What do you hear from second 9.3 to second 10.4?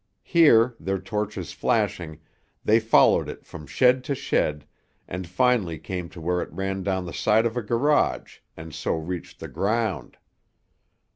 the ground.